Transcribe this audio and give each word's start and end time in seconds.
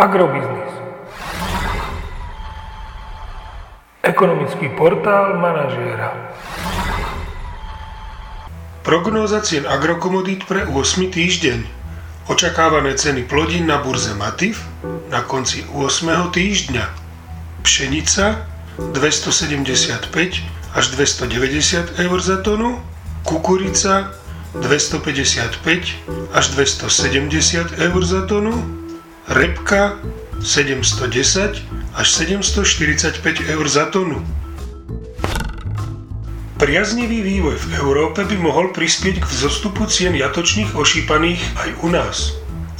Agrobiznis. 0.00 0.72
Ekonomický 4.00 4.72
portál 4.72 5.36
manažéra. 5.36 6.16
Prognóza 8.80 9.44
cien 9.44 9.68
agrokomodít 9.68 10.48
pre 10.48 10.64
8. 10.64 11.04
týždeň. 11.12 11.68
Očakávané 12.32 12.96
ceny 12.96 13.28
plodín 13.28 13.68
na 13.68 13.76
burze 13.84 14.16
Matif 14.16 14.64
na 15.12 15.20
konci 15.20 15.68
8. 15.68 16.32
týždňa. 16.32 16.84
Pšenica 17.60 18.48
275 18.96 20.16
až 20.72 20.84
290 20.96 22.00
eur 22.00 22.18
za 22.24 22.40
tonu, 22.40 22.80
kukurica 23.28 24.16
255 24.56 26.32
až 26.32 26.44
270 26.56 27.76
eur 27.76 28.00
za 28.00 28.24
tonu, 28.24 28.80
repka 29.30 29.94
710 30.42 31.62
až 31.94 32.06
745 32.10 33.22
eur 33.46 33.66
za 33.70 33.86
tonu. 33.86 34.18
Priaznivý 36.58 37.22
vývoj 37.22 37.56
v 37.56 37.66
Európe 37.78 38.26
by 38.26 38.36
mohol 38.36 38.74
prispieť 38.74 39.22
k 39.22 39.26
vzostupu 39.30 39.86
cien 39.88 40.12
jatočných 40.12 40.76
ošípaných 40.76 41.40
aj 41.56 41.70
u 41.80 41.88
nás. 41.88 42.16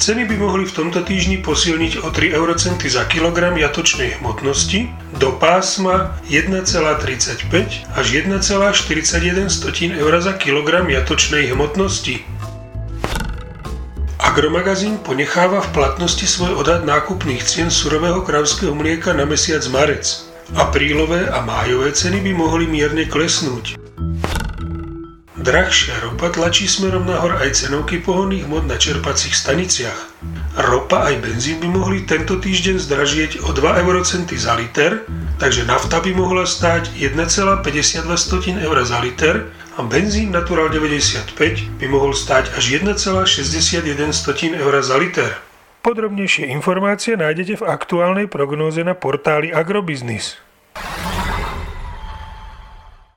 Ceny 0.00 0.24
by 0.26 0.36
mohli 0.40 0.64
v 0.64 0.72
tomto 0.72 1.04
týždni 1.04 1.44
posilniť 1.44 2.00
o 2.00 2.08
3 2.08 2.32
eurocenty 2.32 2.88
za 2.88 3.04
kilogram 3.04 3.52
jatočnej 3.52 4.16
hmotnosti 4.20 4.88
do 5.20 5.28
pásma 5.36 6.16
1,35 6.24 7.92
až 7.94 8.06
1,41 8.08 10.00
eur 10.00 10.12
za 10.24 10.32
kilogram 10.40 10.88
jatočnej 10.88 11.52
hmotnosti. 11.52 12.39
Agromagazín 14.30 15.02
ponecháva 15.02 15.58
v 15.58 15.74
platnosti 15.74 16.22
svoj 16.22 16.62
odhad 16.62 16.86
nákupných 16.86 17.42
cien 17.42 17.66
surového 17.66 18.22
kravského 18.22 18.70
mlieka 18.70 19.10
na 19.10 19.26
mesiac 19.26 19.58
marec. 19.74 20.06
Aprílové 20.54 21.26
a 21.26 21.42
májové 21.42 21.90
ceny 21.90 22.22
by 22.22 22.38
mohli 22.38 22.70
mierne 22.70 23.10
klesnúť. 23.10 23.74
Drahšia 25.34 26.06
ropa 26.06 26.30
tlačí 26.30 26.70
smerom 26.70 27.10
nahor 27.10 27.42
aj 27.42 27.58
cenovky 27.58 27.98
pohonných 27.98 28.46
mod 28.46 28.70
na 28.70 28.78
čerpacích 28.78 29.34
staniciach. 29.34 29.98
Ropa 30.62 31.10
aj 31.10 31.26
benzín 31.26 31.58
by 31.58 31.66
mohli 31.66 32.06
tento 32.06 32.38
týždeň 32.38 32.86
zdražieť 32.86 33.32
o 33.42 33.50
2 33.50 33.82
eurocenty 33.82 34.38
za 34.38 34.54
liter, 34.54 35.10
takže 35.42 35.66
nafta 35.66 35.98
by 35.98 36.14
mohla 36.14 36.46
stáť 36.46 36.94
1,52 37.02 37.66
eur 38.62 38.76
za 38.86 38.98
liter 39.02 39.50
a 39.80 39.88
benzín 39.88 40.28
Natural 40.28 40.68
95 40.68 41.80
by 41.80 41.86
mohol 41.88 42.12
stáť 42.12 42.52
až 42.52 42.84
1,61 42.84 44.52
eur 44.60 44.74
za 44.84 44.96
liter. 45.00 45.40
Podrobnejšie 45.80 46.52
informácie 46.52 47.16
nájdete 47.16 47.64
v 47.64 47.64
aktuálnej 47.64 48.28
prognóze 48.28 48.84
na 48.84 48.92
portáli 48.92 49.48
Agrobiznis. 49.48 50.36